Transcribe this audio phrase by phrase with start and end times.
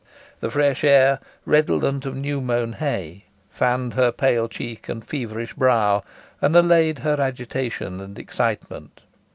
[0.39, 6.01] The fresh air, redolent of new mown hay, fanned her pale cheek and feverish brow,
[6.41, 9.03] and allayed her agitation and excitement.